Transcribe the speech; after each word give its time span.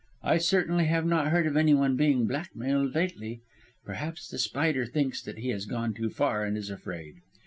"I 0.23 0.39
certainly 0.39 0.85
have 0.85 1.05
not 1.05 1.27
heard 1.27 1.45
of 1.45 1.55
anyone 1.55 1.95
being 1.95 2.25
blackmailed 2.25 2.95
lately. 2.95 3.41
Perhaps 3.85 4.29
The 4.29 4.39
Spider 4.39 4.83
thinks 4.83 5.21
that 5.21 5.37
he 5.37 5.49
has 5.49 5.67
gone 5.67 5.93
too 5.93 6.09
far, 6.09 6.43
and 6.43 6.57
is 6.57 6.71
afraid. 6.71 7.17